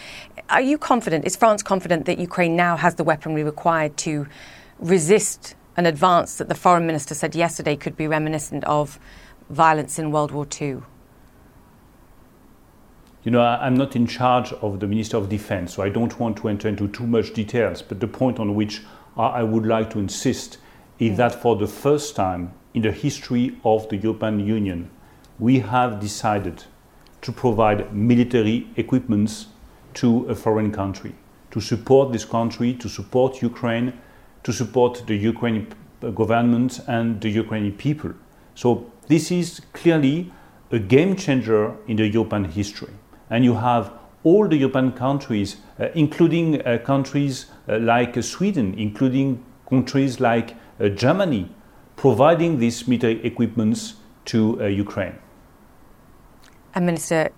[0.50, 4.28] Are you confident, is France confident that Ukraine now has the weaponry required to
[4.80, 9.00] resist an advance that the foreign minister said yesterday could be reminiscent of
[9.50, 10.82] violence in World War II?
[13.26, 16.38] You know, I'm not in charge of the Minister of Defense, so I don't want
[16.38, 17.82] to enter into too much details.
[17.82, 18.84] But the point on which
[19.18, 20.60] I would like to insist
[21.00, 21.18] is mm.
[21.18, 24.92] that for the first time in the history of the European Union,
[25.40, 26.66] we have decided
[27.24, 29.48] to provide military equipments
[29.96, 31.16] to a foreign country,
[31.50, 33.94] to support this country, to support Ukraine,
[34.44, 35.74] to support the Ukrainian
[36.14, 38.14] government and the Ukrainian people.
[38.54, 40.32] So this is clearly
[40.72, 42.94] a game changer in the European history.
[43.30, 43.92] And you have
[44.24, 50.90] all the European countries, uh, including uh, countries uh, like Sweden, including countries like uh,
[50.90, 51.50] Germany,
[51.96, 55.16] providing these military equipments to Ukraine.
[56.74, 57.30] And Minister,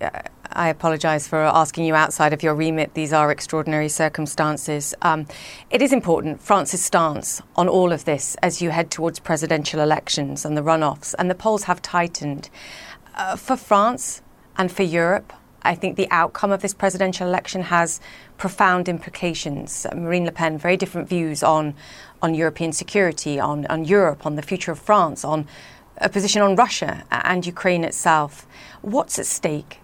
[0.52, 2.94] I apologise for asking you outside of your remit.
[2.94, 4.96] These are extraordinary circumstances.
[5.02, 5.28] Um,
[5.70, 10.46] it is important, France's stance on all of this as you head towards presidential elections
[10.46, 12.50] and the runoffs, and the polls have tightened.
[13.14, 14.22] Uh, for France
[14.58, 18.00] and for Europe, I think the outcome of this presidential election has
[18.38, 19.86] profound implications.
[19.94, 21.76] Marine Le Pen, very different views on,
[22.22, 25.48] on European security, on, on Europe, on the future of France, on
[25.98, 28.48] a position on Russia and Ukraine itself.
[28.82, 29.80] What's at stake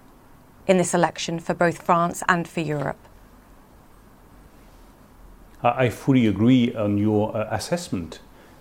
[0.68, 3.00] in this election for both France and for Europe?
[5.64, 8.20] I fully agree on your uh, assessment.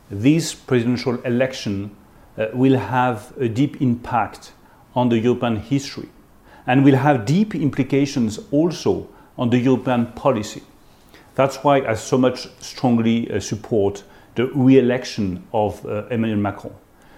[0.09, 1.97] This presidential election
[2.39, 4.53] uh, will have a deep impact
[4.95, 6.09] on the European history
[6.67, 10.63] and will have deep implications also on the European policy.
[11.35, 16.75] That's why I so much strongly uh, support the re election of uh, Emmanuel Macron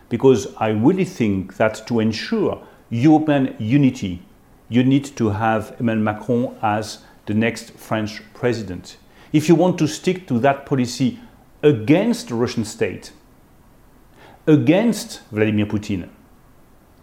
[0.09, 4.23] because I really think that to ensure European unity,
[4.69, 8.97] you need to have Emmanuel Macron as the next French president.
[9.33, 11.19] If you want to stick to that policy
[11.63, 13.13] against the Russian state,
[14.47, 16.09] against Vladimir Putin,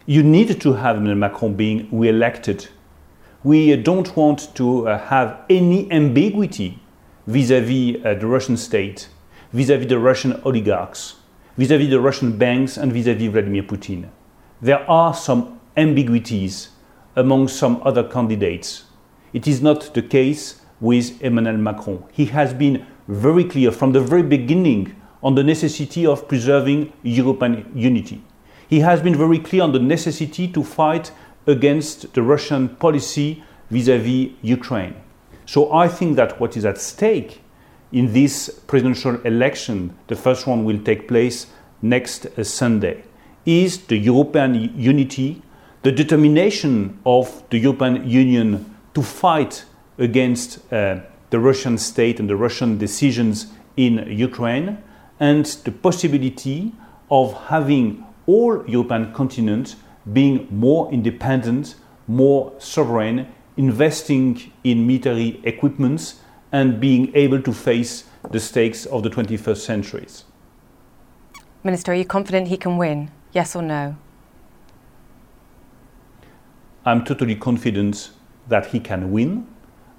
[0.06, 2.68] you need to have Emmanuel Macron being re elected.
[3.44, 6.80] We don't want to uh, have any ambiguity
[7.28, 9.10] vis a vis the Russian state,
[9.52, 11.16] vis a vis the Russian oligarchs
[11.58, 14.10] vis-à-vis the Russian banks and vis-à-vis Vladimir Putin.
[14.62, 16.70] There are some ambiguities
[17.16, 18.86] among some other candidates.
[19.34, 22.04] It is not the case with Emmanuel Macron.
[22.12, 27.72] He has been very clear from the very beginning on the necessity of preserving European
[27.76, 28.24] unity.
[28.72, 31.12] He has been very clear on the necessity to fight
[31.46, 34.96] against the Russian policy vis a vis Ukraine.
[35.46, 37.42] So I think that what is at stake
[37.92, 41.48] in this presidential election, the first one will take place
[41.82, 43.04] next uh, Sunday,
[43.46, 45.42] is the European unity,
[45.84, 49.66] the determination of the European Union to fight
[49.98, 54.78] against uh, the Russian state and the Russian decisions in Ukraine,
[55.20, 56.72] and the possibility
[57.10, 59.76] of having all European continent
[60.14, 61.76] being more independent,
[62.08, 69.10] more sovereign, investing in military equipments and being able to face the stakes of the
[69.10, 70.26] 21st centuries.
[71.64, 73.12] Minister, are you confident he can win?
[73.34, 73.96] Yes or no?
[76.86, 78.10] I'm totally confident
[78.48, 79.48] that he can win.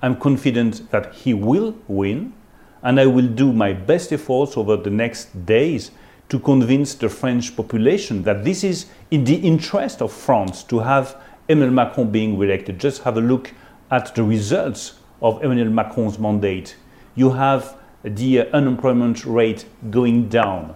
[0.03, 2.35] I'm confident that he will win.
[2.83, 5.93] And I will do my best efforts over the next days
[6.29, 11.17] to convince the French population that this is in the interest of France to have
[11.49, 12.79] Emmanuel Macron being elected.
[12.79, 13.53] Just have a look
[13.91, 16.77] at the results of Emmanuel Macron's mandate.
[17.15, 20.75] You have the uh, unemployment rate going down.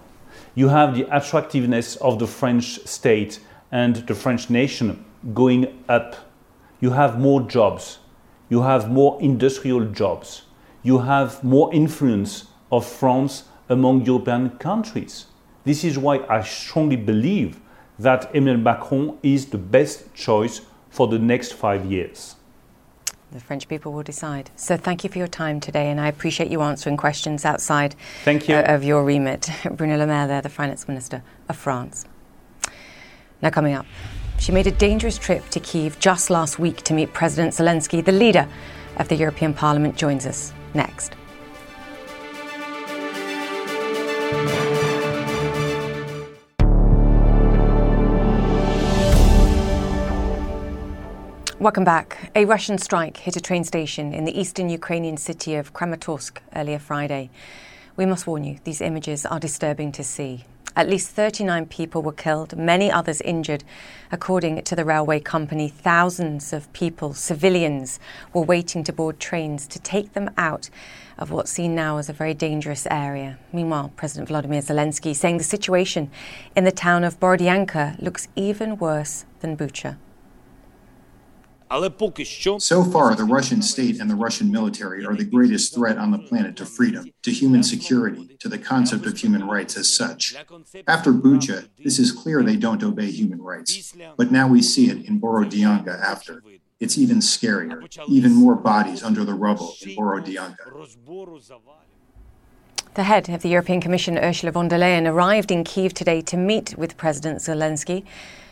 [0.54, 3.40] You have the attractiveness of the French state
[3.72, 5.04] and the French nation
[5.34, 6.16] going up.
[6.80, 7.98] You have more jobs.
[8.48, 10.42] You have more industrial jobs.
[10.82, 15.26] You have more influence of France among European countries.
[15.66, 17.60] This is why I strongly believe
[17.98, 22.36] that Emmanuel Macron is the best choice for the next five years.
[23.32, 24.50] The French people will decide.
[24.54, 28.48] So thank you for your time today, and I appreciate you answering questions outside thank
[28.48, 28.54] you.
[28.54, 29.50] Uh, of your remit.
[29.72, 32.06] Bruno Le Maire, there, the Finance Minister of France.
[33.42, 33.86] Now, coming up,
[34.38, 38.04] she made a dangerous trip to Kiev just last week to meet President Zelensky.
[38.04, 38.48] The leader
[38.98, 41.16] of the European Parliament joins us next.
[51.66, 52.30] Welcome back.
[52.36, 56.78] A Russian strike hit a train station in the eastern Ukrainian city of Kramatorsk earlier
[56.78, 57.28] Friday.
[57.96, 60.44] We must warn you, these images are disturbing to see.
[60.76, 63.64] At least 39 people were killed, many others injured.
[64.12, 67.98] According to the railway company, thousands of people, civilians,
[68.32, 70.70] were waiting to board trains to take them out
[71.18, 73.40] of what's seen now as a very dangerous area.
[73.52, 76.12] Meanwhile, President Volodymyr Zelensky saying the situation
[76.54, 79.96] in the town of Borodyanka looks even worse than Bucha.
[81.68, 86.18] So far, the Russian state and the Russian military are the greatest threat on the
[86.18, 90.36] planet to freedom, to human security, to the concept of human rights as such.
[90.86, 93.94] After Bucha, this is clear they don't obey human rights.
[94.16, 96.42] But now we see it in Borodyanka after.
[96.78, 100.66] It's even scarier, even more bodies under the rubble in Borodyanka.
[102.94, 106.36] The head of the European Commission, Ursula von der Leyen, arrived in Kiev today to
[106.36, 108.04] meet with President Zelensky.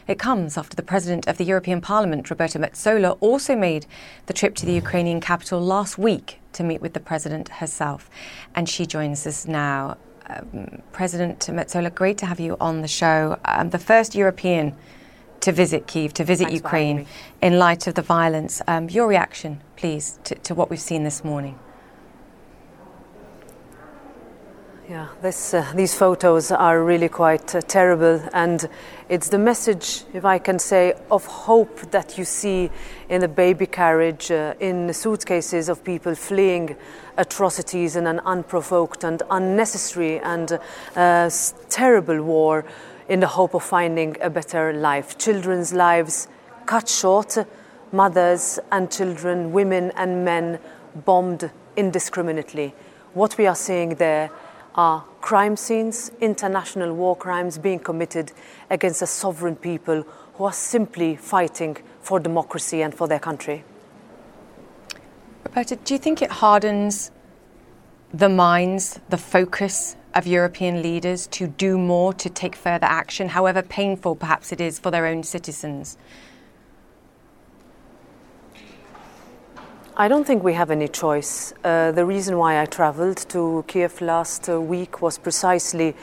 [0.07, 3.87] It comes after the President of the European Parliament, Roberta Metsola, also made
[4.27, 8.11] the trip to the Ukrainian capital last week to meet with the President herself.
[8.55, 9.97] And she joins us now.
[10.27, 13.39] Um, President Metsola, great to have you on the show.
[13.45, 14.75] Um, the first European
[15.41, 17.07] to visit Kiev, to visit Thanks Ukraine
[17.43, 18.63] in light of the violence.
[18.67, 21.59] Um, your reaction, please, to, to what we've seen this morning.
[24.87, 28.69] Yeah, this, uh, these photos are really quite uh, terrible, and
[29.09, 32.71] it's the message, if I can say, of hope that you see
[33.09, 36.77] in the baby carriage, uh, in suitcases of people fleeing
[37.17, 40.59] atrocities in an unprovoked and unnecessary and
[40.97, 41.31] uh,
[41.71, 42.67] terrible war
[43.09, 45.17] in the hope of finding a better life.
[45.17, 46.29] Children's lives
[46.67, 47.39] cut short,
[47.91, 50.59] mothers and children, women and men
[51.07, 52.75] bombed indiscriminately.
[53.15, 54.31] What we are seeing there
[54.75, 58.33] are crime scenes, international war crimes being committed
[58.71, 60.03] against a sovereign people
[60.35, 63.65] who are simply fighting for democracy and for their country.
[65.45, 67.11] Roberta, do you think it hardens
[68.13, 73.63] the minds, the focus of European leaders to do more, to take further action, however
[73.63, 75.97] painful perhaps it is for their own citizens?
[79.97, 81.55] I don't think we have any choice.
[81.63, 85.95] Uh, the reason why I traveled to Kiev last uh, week was precisely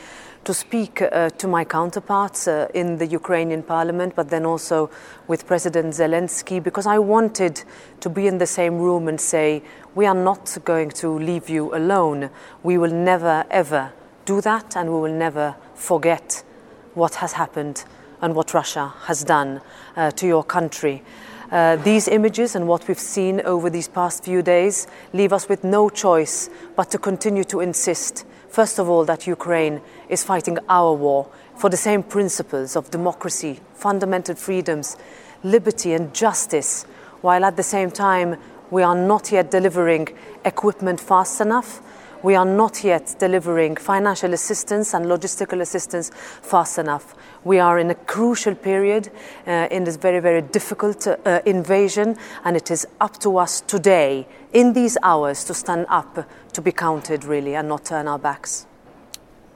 [0.46, 4.90] to speak uh, to my counterparts uh, in the Ukrainian parliament, but then also
[5.28, 7.64] with President Zelensky, because I wanted
[8.00, 9.62] to be in the same room and say,
[9.94, 12.30] We are not going to leave you alone.
[12.64, 13.92] We will never, ever
[14.24, 16.46] do that, and we will never forget
[16.94, 17.84] what has happened
[18.22, 19.60] and what Russia has done
[19.98, 21.04] uh, to your country.
[21.52, 25.66] Uh, these images and what we've seen over these past few days leave us with
[25.66, 30.94] no choice but to continue to insist, first of all, that Ukraine is fighting our
[30.94, 34.96] war for the same principles of democracy, fundamental freedoms,
[35.44, 36.84] liberty, and justice,
[37.20, 38.38] while at the same time
[38.70, 40.08] we are not yet delivering
[40.46, 41.82] equipment fast enough
[42.24, 46.12] we are not yet delivering financial assistance and logistical assistance
[46.42, 47.16] fast enough.
[47.44, 49.10] We are in a crucial period
[49.48, 54.28] uh, in this very, very difficult uh, invasion, and it is up to us today,
[54.54, 58.68] in these hours, to stand up, to be counted really, and not turn our backs.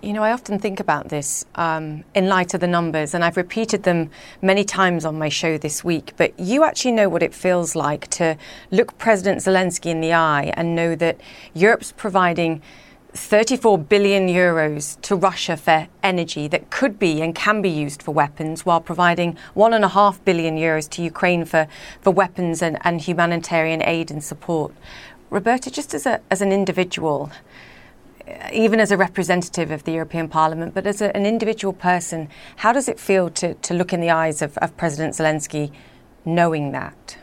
[0.01, 3.37] You know, I often think about this um, in light of the numbers, and I've
[3.37, 4.09] repeated them
[4.41, 6.13] many times on my show this week.
[6.17, 8.35] But you actually know what it feels like to
[8.71, 11.21] look President Zelensky in the eye and know that
[11.53, 12.61] Europe's providing
[13.15, 18.11] 34 billion euros to Russia for energy that could be and can be used for
[18.11, 21.67] weapons, while providing one and a half billion euros to Ukraine for,
[22.01, 24.73] for weapons and, and humanitarian aid and support.
[25.29, 27.31] Roberta, just as, a, as an individual,
[28.51, 32.73] even as a representative of the European Parliament, but as a, an individual person, how
[32.73, 35.71] does it feel to, to look in the eyes of, of President Zelensky
[36.25, 37.17] knowing that?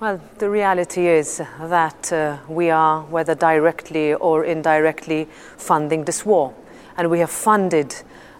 [0.00, 6.54] Well, the reality is that uh, we are, whether directly or indirectly, funding this war.
[6.96, 7.96] And we have funded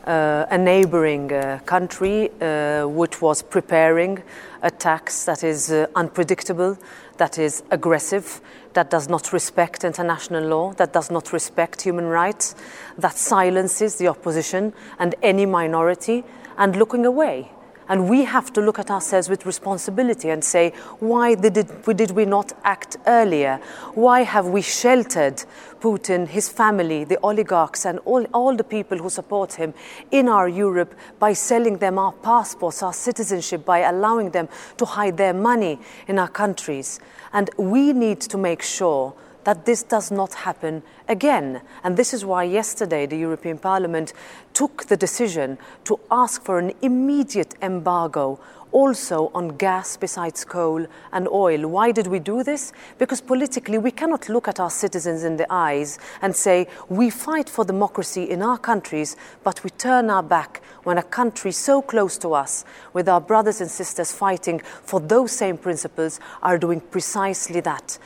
[0.07, 4.23] uh, a neighboring uh, country uh, which was preparing
[4.63, 6.79] attacks that is uh, unpredictable,
[7.17, 8.41] that is aggressive,
[8.75, 12.55] that does not respect international law, that does not respect human rights,
[12.99, 16.23] that silences the opposition and any minority,
[16.57, 17.51] and looking away.
[17.89, 22.25] And we have to look at ourselves with responsibility and say, why did, did we
[22.25, 23.61] not act earlier?
[23.95, 25.43] Why have we sheltered
[25.81, 29.73] Putin, his family, the oligarchs, and all, all the people who support him
[30.11, 35.17] in our Europe by selling them our passports, our citizenship, by allowing them to hide
[35.17, 37.01] their money in our countries?
[37.33, 39.15] And we need to make sure
[39.49, 41.63] that this does not happen again.
[41.83, 44.13] And this is why yesterday the European Parliament
[44.53, 48.39] took the decision to ask for an immediate embargo
[48.73, 51.67] also on gas besides coal and oil.
[51.67, 52.75] Why did we do this?
[52.99, 57.49] Because politically we cannot look at our citizens in the eyes and say we fight
[57.49, 62.19] for democracy in our countries, but we turn our back when a country so close
[62.19, 67.61] to us, with our brothers and sisters fighting for those same principles, are doing precisely
[67.61, 67.99] that.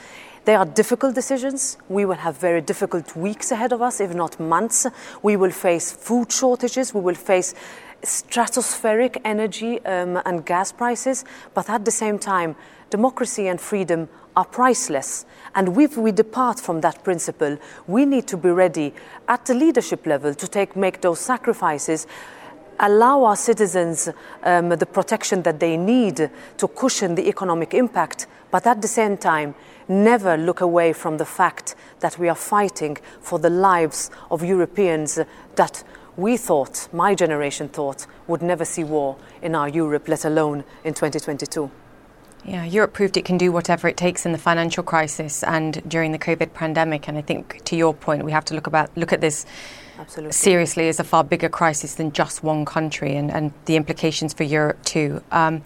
[0.45, 1.79] They are difficult decisions.
[1.89, 4.87] We will have very difficult weeks ahead of us, if not months.
[5.23, 6.93] We will face food shortages.
[6.93, 7.55] We will face
[8.03, 11.25] stratospheric energy um, and gas prices.
[11.55, 12.57] But at the same time,
[12.91, 15.27] democracy and freedom are priceless.
[15.55, 18.95] And if we depart from that principle, we need to be ready
[19.29, 22.09] at the leadership level to take, make those sacrifices
[22.81, 24.09] allow our citizens
[24.43, 29.17] um, the protection that they need to cushion the economic impact, but at the same
[29.17, 29.55] time,
[29.89, 35.19] never look away from the fact that we are fighting for the lives of Europeans
[35.57, 35.85] that
[36.17, 40.93] we thought, my generation thought, would never see war in our Europe, let alone in
[40.93, 41.71] 2022.
[42.45, 46.11] Yeah, Europe proved it can do whatever it takes in the financial crisis and during
[46.11, 47.09] the COVID pandemic.
[47.09, 49.47] And I think, to your point, we have to look about look at this
[49.99, 50.33] Absolutely.
[50.33, 54.43] seriously as a far bigger crisis than just one country, and, and the implications for
[54.43, 55.23] Europe too.
[55.31, 55.63] Um,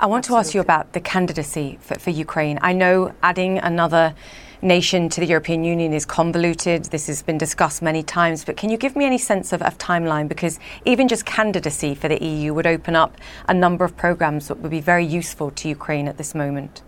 [0.00, 0.44] I want Absolutely.
[0.44, 2.60] to ask you about the candidacy for, for Ukraine.
[2.62, 4.14] I know adding another
[4.62, 6.84] nation to the European Union is convoluted.
[6.84, 9.76] This has been discussed many times, but can you give me any sense of, of
[9.78, 10.28] timeline?
[10.28, 13.16] Because even just candidacy for the EU would open up
[13.48, 16.82] a number of programs that would be very useful to Ukraine at this moment.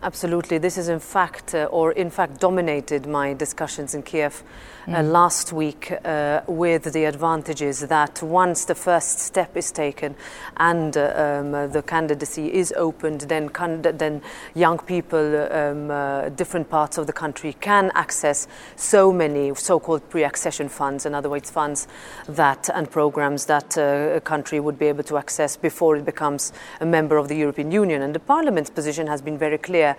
[0.00, 0.58] Absolutely.
[0.58, 4.44] This is in fact, uh, or in fact, dominated my discussions in Kiev
[4.86, 5.10] uh, mm.
[5.10, 10.14] last week uh, with the advantages that once the first step is taken
[10.56, 13.50] and uh, um, the candidacy is opened, then,
[13.94, 14.22] then
[14.54, 15.18] young people,
[15.50, 18.46] um, uh, different parts of the country can access
[18.76, 21.88] so many so-called pre-accession funds, in other words, funds
[22.28, 26.52] that and programs that uh, a country would be able to access before it becomes
[26.80, 28.00] a member of the European Union.
[28.00, 29.96] And the Parliament's position has been very clear Madeira.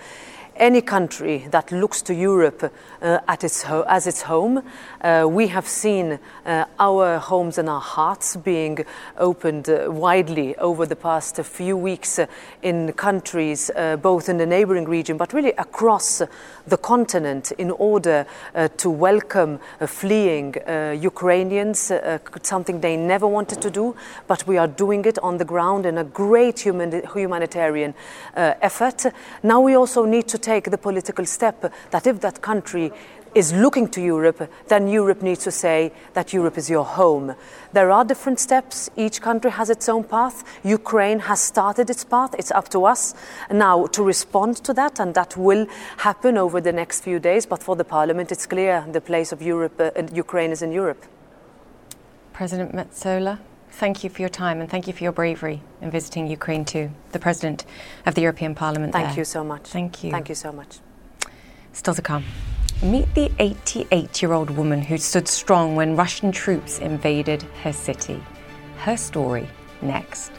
[0.60, 4.62] Any country that looks to Europe uh, its as its home.
[5.02, 8.78] Uh, we have seen uh, our homes and our hearts being
[9.18, 12.26] opened uh, widely over the past few weeks uh,
[12.62, 16.22] in countries, uh, both in the neighboring region, but really across
[16.68, 18.28] the continent, in order
[18.78, 20.54] to welcome fleeing
[21.02, 21.92] Ukrainians,
[22.44, 23.96] something they never wanted to do,
[24.28, 27.96] but we are doing it on the ground in a great human humanitarian
[28.36, 29.06] effort.
[29.42, 31.58] Now we also need to take the political step
[31.92, 32.92] that if that country
[33.36, 37.36] is looking to Europe, then Europe needs to say that Europe is your home.
[37.74, 38.90] There are different steps.
[38.96, 40.44] Each country has its own path.
[40.64, 42.34] Ukraine has started its path.
[42.40, 43.14] It's up to us
[43.52, 47.46] now to respond to that, and that will happen over the next few days.
[47.46, 49.92] But for the Parliament, it's clear the place of Europe, uh,
[50.26, 51.04] Ukraine is in Europe.
[52.34, 53.38] President Metsola,
[53.72, 56.92] thank you for your time and thank you for your bravery in visiting Ukraine too.
[57.12, 57.66] The President
[58.06, 58.94] of the European Parliament.
[58.94, 59.18] Thank there.
[59.18, 59.64] you so much.
[59.68, 60.12] Thank you.
[60.12, 60.80] Thank you so much.
[61.74, 62.26] Still to come.
[62.82, 68.24] Meet the 88 year old woman who stood strong when Russian troops invaded her city.
[68.78, 69.48] Her story
[69.82, 70.32] next.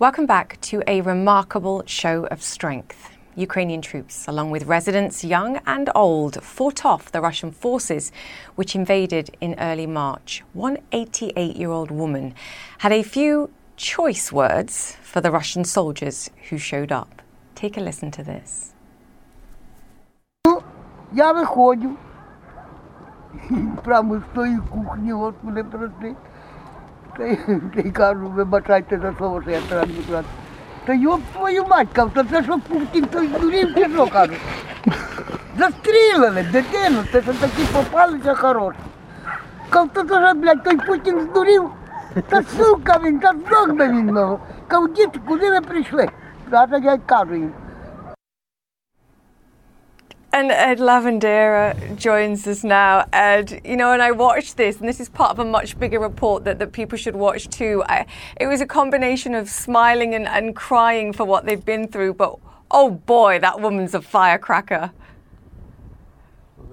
[0.00, 3.13] Welcome back to a remarkable show of strength.
[3.35, 8.11] Ukrainian troops, along with residents young and old, fought off the Russian forces
[8.55, 10.43] which invaded in early March.
[10.53, 12.33] One 88 year old woman
[12.79, 17.21] had a few choice words for the Russian soldiers who showed up.
[17.55, 18.73] Take a listen to this.
[21.13, 21.89] Я виходжу,
[23.83, 26.15] прямо з тої кухні, от вони прийшли.
[27.17, 30.23] Та й кажу, вибачайте за слово, що я треба
[30.86, 34.40] Та йоб твою мать, кав, то це що Путін той здурів чи що кажуть.
[35.58, 38.78] Застрілили дитину, це що такі попалися хороші.
[39.70, 41.70] Кав, то вже, блядь, той Путін здурів.
[42.28, 44.18] Та сука він, та здохне він.
[44.68, 46.08] Кав, діти, куди ви прийшли?
[46.50, 47.52] Зараз я кажу їм.
[50.34, 53.06] And Ed Lavandera joins us now.
[53.12, 56.00] Ed, you know, and I watched this, and this is part of a much bigger
[56.00, 57.84] report that, that people should watch too.
[57.88, 58.06] I,
[58.40, 62.36] it was a combination of smiling and, and crying for what they've been through, but
[62.72, 64.90] oh boy, that woman's a firecracker.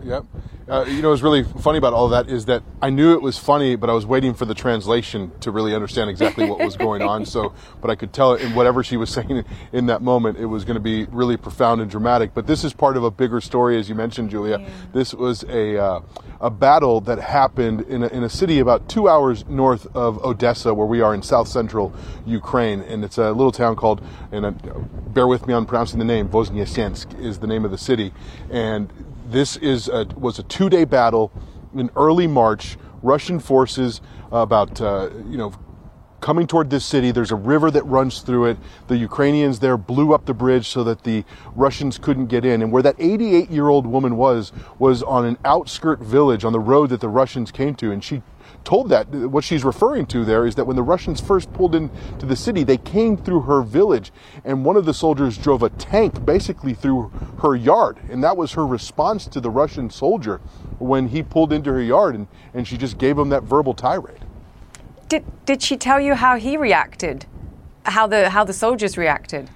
[0.03, 0.25] Yep.
[0.67, 3.37] Uh, you know, what's really funny about all that is that I knew it was
[3.37, 7.01] funny, but I was waiting for the translation to really understand exactly what was going
[7.01, 7.25] on.
[7.25, 9.43] So, but I could tell in whatever she was saying
[9.73, 12.33] in that moment, it was going to be really profound and dramatic.
[12.33, 14.59] But this is part of a bigger story, as you mentioned, Julia.
[14.59, 14.69] Yeah.
[14.93, 16.01] This was a uh,
[16.39, 20.73] a battle that happened in a, in a city about two hours north of Odessa,
[20.73, 21.93] where we are in south central
[22.25, 24.01] Ukraine, and it's a little town called.
[24.31, 26.29] And uh, bear with me on pronouncing the name.
[26.29, 28.13] Voznesensk is the name of the city,
[28.49, 28.91] and
[29.31, 31.31] this is a, was a two-day battle
[31.75, 32.77] in early March.
[33.01, 34.01] Russian forces,
[34.31, 35.53] about uh, you know
[36.21, 37.11] coming toward this city.
[37.11, 38.57] There's a river that runs through it.
[38.87, 41.25] The Ukrainians there blew up the bridge so that the
[41.55, 42.61] Russians couldn't get in.
[42.61, 46.59] And where that 88 year old woman was, was on an outskirt village on the
[46.59, 47.91] road that the Russians came to.
[47.91, 48.21] And she
[48.63, 52.25] told that what she's referring to there is that when the Russians first pulled into
[52.25, 54.11] the city, they came through her village,
[54.45, 58.53] and one of the soldiers drove a tank basically through her yard, and that was
[58.53, 60.39] her response to the Russian soldier
[60.79, 64.25] when he pulled into her yard, and, and she just gave him that verbal tirade.
[65.07, 67.25] Did did she tell you how he reacted?
[67.83, 69.49] How the how the soldiers reacted?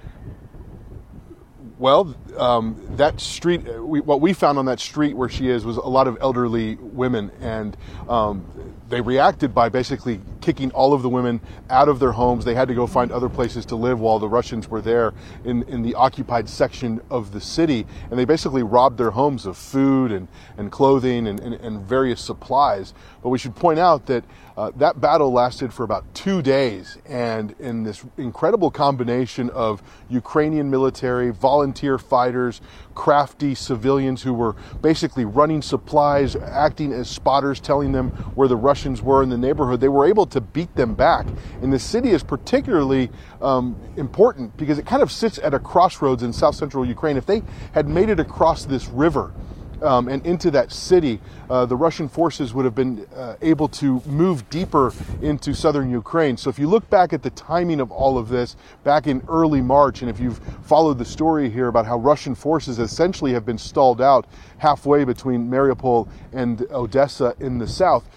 [1.78, 5.76] Well, um, that street, we, what we found on that street where she is was
[5.76, 7.76] a lot of elderly women, and
[8.08, 8.46] um,
[8.88, 12.46] they reacted by basically kicking all of the women out of their homes.
[12.46, 15.12] They had to go find other places to live while the Russians were there
[15.44, 17.86] in, in the occupied section of the city.
[18.10, 22.22] And they basically robbed their homes of food and, and clothing and, and, and various
[22.22, 22.94] supplies.
[23.22, 24.24] But we should point out that
[24.56, 26.96] uh, that battle lasted for about two days.
[27.06, 32.62] And in this incredible combination of Ukrainian military, volunteer fighters,
[32.94, 39.02] crafty civilians who were basically running supplies, acting as spotters, telling them where the Russians
[39.02, 41.26] were in the neighborhood, they were able to beat them back.
[41.60, 43.10] And the city is particularly
[43.42, 47.18] um, important because it kind of sits at a crossroads in south central Ukraine.
[47.18, 47.42] If they
[47.72, 49.34] had made it across this river,
[49.82, 51.20] um, and into that city,
[51.50, 56.36] uh, the Russian forces would have been uh, able to move deeper into southern Ukraine.
[56.36, 59.60] So if you look back at the timing of all of this back in early
[59.60, 63.58] March, and if you've followed the story here about how Russian forces essentially have been
[63.58, 64.26] stalled out
[64.58, 68.08] halfway between Mariupol and Odessa in the south,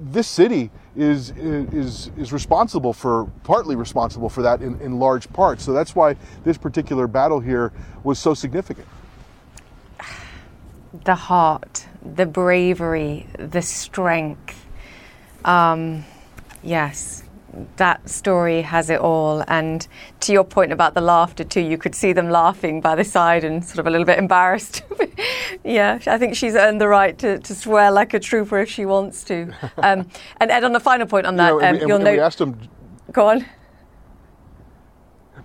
[0.00, 5.60] this city is is is responsible for partly responsible for that in, in large part.
[5.60, 7.72] So that's why this particular battle here
[8.04, 8.86] was so significant
[11.04, 14.66] the heart, the bravery, the strength.
[15.44, 16.04] Um,
[16.62, 17.24] yes,
[17.76, 19.44] that story has it all.
[19.48, 19.86] And
[20.20, 23.44] to your point about the laughter, too, you could see them laughing by the side
[23.44, 24.82] and sort of a little bit embarrassed.
[25.64, 28.86] yeah, I think she's earned the right to, to swear like a trooper if she
[28.86, 29.52] wants to.
[29.78, 30.08] Um,
[30.40, 32.18] and Ed, on the final point on that, you know, um, you'll know.
[32.18, 32.58] asked him.
[33.12, 33.44] Go on.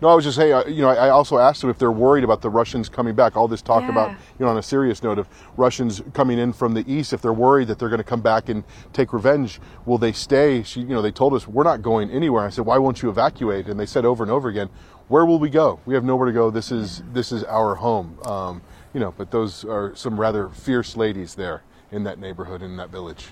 [0.02, 2.42] No, I was just saying, you know, I also asked them if they're worried about
[2.42, 3.36] the Russians coming back.
[3.36, 3.90] All this talk yeah.
[3.90, 5.28] about, you know, on a serious note of
[5.58, 8.48] Russians coming in from the east, if they're worried that they're going to come back
[8.48, 10.64] and take revenge, will they stay?
[10.64, 12.46] She, you know, they told us we're not going anywhere.
[12.46, 13.68] I said, why won't you evacuate?
[13.68, 14.70] And they said over and over again,
[15.10, 15.82] where will we go?
[15.86, 16.50] We have nowhere to go.
[16.50, 18.18] This is this is our home.
[18.26, 18.62] Um,
[18.94, 22.90] you know, but those are some rather fierce ladies there in that neighborhood in that
[22.90, 23.28] village.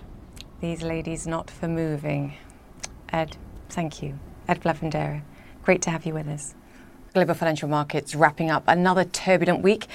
[0.60, 2.34] These ladies not for moving.
[3.10, 3.38] Ed,
[3.70, 4.20] thank you.
[4.48, 5.22] Ed Lavandera,
[5.68, 6.56] great to have you with us.
[7.14, 9.86] Global financial markets wrapping up another turbulent week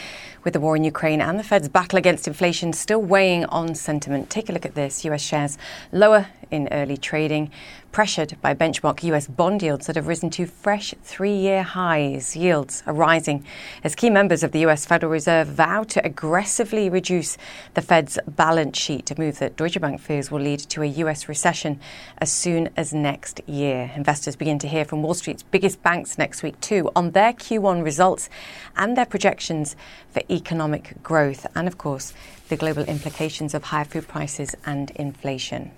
[0.44, 4.28] with the war in Ukraine and the Fed's battle against inflation still weighing on sentiment.
[4.28, 5.02] Take a look at this.
[5.06, 5.56] US shares
[5.90, 7.50] lower in early trading,
[7.90, 12.36] pressured by benchmark US bond yields that have risen to fresh three year highs.
[12.36, 13.44] Yields are rising
[13.82, 17.36] as key members of the US Federal Reserve vow to aggressively reduce
[17.74, 21.28] the Fed's balance sheet, a move that Deutsche Bank fears will lead to a US
[21.28, 21.80] recession
[22.18, 23.90] as soon as next year.
[23.96, 27.82] Investors begin to hear from Wall Street's biggest banks next week, too, on their Q1
[27.82, 28.28] results
[28.76, 29.76] and their projections
[30.10, 32.12] for economic growth, and of course,
[32.48, 35.72] the global implications of higher food prices and inflation.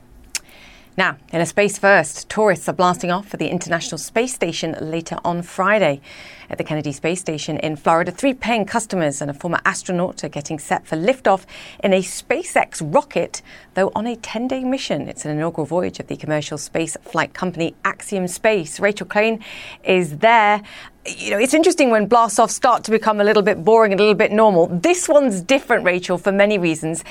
[0.97, 5.19] Now, in a space first, tourists are blasting off for the International Space Station later
[5.25, 6.01] on Friday.
[6.49, 10.29] At the Kennedy Space Station in Florida, three paying customers and a former astronaut are
[10.29, 11.47] getting set for liftoff
[11.83, 13.43] in a SpaceX rocket,
[13.75, 15.09] though on a 10 day mission.
[15.09, 18.79] It's an inaugural voyage of the commercial space flight company Axiom Space.
[18.79, 19.43] Rachel Crane
[19.83, 20.63] is there.
[21.07, 24.01] You know, it's interesting when blast offs start to become a little bit boring and
[24.01, 24.69] a little bit normal.
[24.69, 27.03] This one's different, Rachel, for many reasons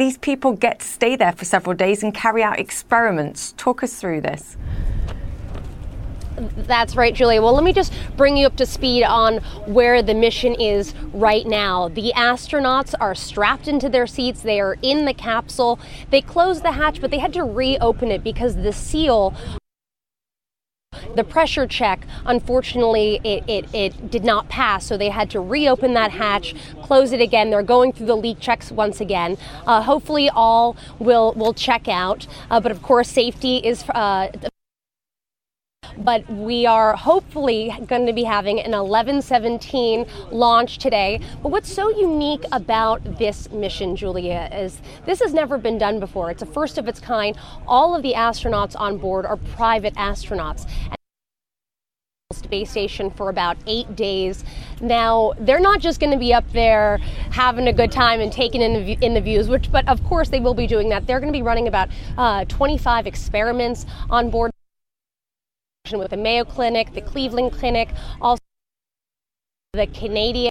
[0.00, 3.52] these people get to stay there for several days and carry out experiments.
[3.56, 4.56] Talk us through this.
[6.56, 7.42] That's right, Julia.
[7.42, 11.46] Well, let me just bring you up to speed on where the mission is right
[11.46, 11.88] now.
[11.88, 14.40] The astronauts are strapped into their seats.
[14.40, 15.78] They are in the capsule.
[16.08, 19.34] They closed the hatch, but they had to reopen it because the seal
[21.14, 25.94] the pressure check, unfortunately, it, it, it, did not pass, so they had to reopen
[25.94, 27.50] that hatch, close it again.
[27.50, 29.36] They're going through the leak checks once again.
[29.66, 32.26] Uh, hopefully, all will will check out.
[32.50, 33.84] Uh, but of course, safety is.
[33.88, 34.28] Uh,
[35.98, 41.20] but we are hopefully going to be having an 1117 launch today.
[41.42, 46.30] But what's so unique about this mission, Julia, is this has never been done before.
[46.30, 47.36] It's a first of its kind.
[47.66, 50.66] All of the astronauts on board are private astronauts
[52.32, 54.44] space station for about eight days.
[54.80, 56.98] Now they're not just going to be up there
[57.32, 60.28] having a good time and taking in the in the views, which but of course
[60.28, 61.06] they will be doing that.
[61.06, 64.52] They're going to be running about uh, 25 experiments on board
[65.90, 67.88] connection with the Mayo Clinic, the Cleveland Clinic,
[68.20, 68.40] also
[69.72, 70.50] the Canadian.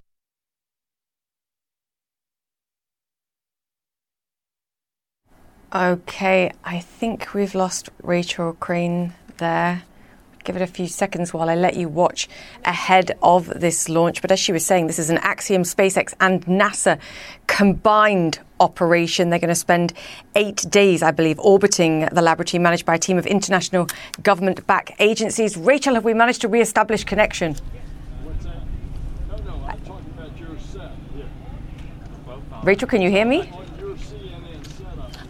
[5.73, 9.83] Okay, I think we've lost Rachel Crane there.
[10.49, 12.27] Give it a few seconds while I let you watch
[12.65, 14.19] ahead of this launch.
[14.19, 16.99] But as she was saying, this is an Axiom, SpaceX, and NASA
[17.45, 19.29] combined operation.
[19.29, 19.93] They're going to spend
[20.33, 23.85] eight days, I believe, orbiting the laboratory managed by a team of international
[24.23, 25.55] government backed agencies.
[25.55, 27.55] Rachel, have we managed to re establish connection?
[32.63, 33.51] Rachel, can you hear me?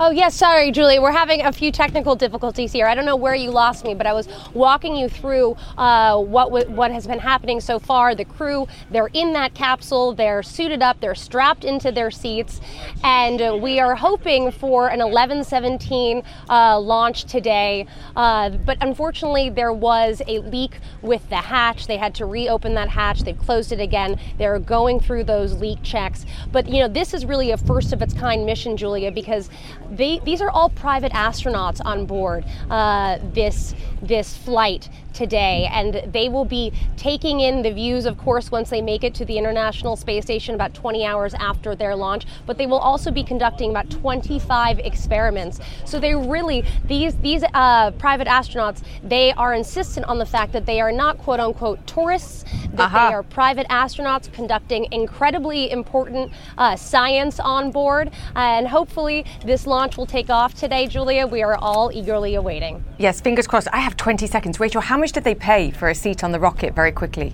[0.01, 1.01] Oh, yes, sorry, Julia.
[1.01, 2.87] We're having a few technical difficulties here.
[2.87, 6.45] I don't know where you lost me, but I was walking you through uh, what
[6.45, 8.15] w- what has been happening so far.
[8.15, 12.61] The crew, they're in that capsule, they're suited up, they're strapped into their seats,
[13.03, 17.85] and uh, we are hoping for an 1117 uh, launch today.
[18.15, 21.87] Uh, but unfortunately, there was a leak with the hatch.
[21.87, 23.23] They had to reopen that hatch.
[23.23, 24.17] They've closed it again.
[24.37, 26.25] They're going through those leak checks.
[26.53, 29.49] But, you know, this is really a first of its kind mission, Julia, because
[29.89, 36.29] they, these are all private astronauts on board uh, this this flight today, and they
[36.29, 39.97] will be taking in the views, of course, once they make it to the International
[39.97, 42.25] Space Station about 20 hours after their launch.
[42.45, 45.59] But they will also be conducting about 25 experiments.
[45.83, 50.65] So they really these these uh, private astronauts they are insistent on the fact that
[50.65, 53.09] they are not quote unquote tourists, that uh-huh.
[53.09, 59.97] they are private astronauts conducting incredibly important uh, science on board, and hopefully this launch
[59.97, 61.27] will take off today, Julia.
[61.27, 62.83] We are all eagerly awaiting.
[62.97, 63.67] Yes, fingers crossed.
[63.73, 64.59] I have 20 seconds.
[64.59, 67.33] Rachel, how much did they pay for a seat on the rocket very quickly?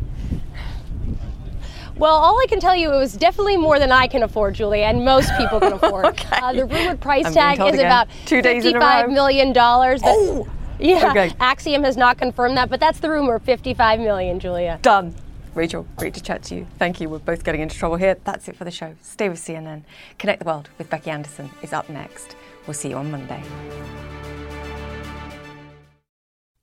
[1.98, 4.84] Well, all I can tell you, it was definitely more than I can afford, Julie,
[4.84, 6.06] and most people can afford.
[6.08, 6.40] okay.
[6.42, 7.86] uh, the rumored price tag is again.
[7.86, 9.54] about Two days $55 million.
[9.58, 10.48] Oh!
[10.78, 11.32] Yeah, okay.
[11.40, 14.78] Axiom has not confirmed that, but that's the rumor, 55 million, Julia.
[14.82, 15.16] Done.
[15.54, 16.68] Rachel, great to chat to you.
[16.78, 17.08] Thank you.
[17.08, 18.18] We're both getting into trouble here.
[18.26, 18.94] That's it for the show.
[19.02, 19.84] Stay with CNN.
[20.20, 22.36] Connect the World with Becky Anderson is up next.
[22.68, 23.42] We'll see you on Monday.